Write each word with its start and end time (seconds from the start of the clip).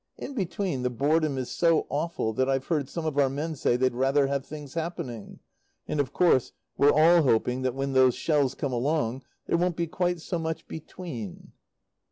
In 0.17 0.33
between, 0.33 0.81
the 0.81 0.89
boredom 0.89 1.37
is 1.37 1.51
so 1.51 1.85
awful 1.87 2.33
that 2.33 2.49
I've 2.49 2.65
heard 2.65 2.89
some 2.89 3.05
of 3.05 3.19
our 3.19 3.29
men 3.29 3.53
say 3.55 3.77
they'd 3.77 3.93
rather 3.93 4.25
have 4.25 4.43
things 4.43 4.73
happening. 4.73 5.37
And, 5.87 5.99
of 5.99 6.11
course, 6.11 6.53
we're 6.75 6.91
all 6.91 7.21
hoping 7.21 7.61
that 7.61 7.75
when 7.75 7.93
those 7.93 8.15
shells 8.15 8.55
come 8.55 8.73
along 8.73 9.21
there 9.45 9.59
won't 9.59 9.75
be 9.75 9.85
quite 9.85 10.19
so 10.19 10.39
much 10.39 10.67
"between." 10.67 11.51